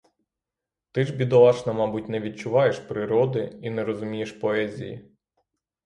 [0.91, 5.11] Ти ж, бідолашна, мабуть, не відчуваєш природи і не розумієш поезії.